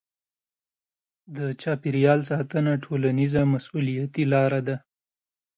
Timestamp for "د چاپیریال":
1.37-2.19